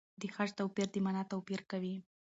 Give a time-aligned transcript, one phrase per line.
[0.21, 1.95] د خج توپیر د مانا توپیر کوي.